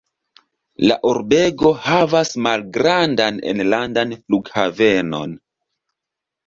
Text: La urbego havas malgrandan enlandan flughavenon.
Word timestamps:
La 0.91 0.95
urbego 1.09 1.71
havas 1.89 2.33
malgrandan 2.47 3.39
enlandan 3.53 4.19
flughavenon. 4.23 5.39